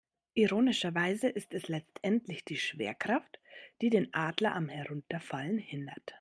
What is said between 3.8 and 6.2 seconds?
die den Adler am Herunterfallen hindert.